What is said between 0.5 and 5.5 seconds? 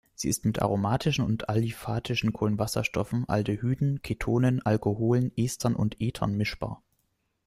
aromatischen und aliphatischen Kohlenwasserstoffen, Aldehyden, Ketonen, Alkoholen,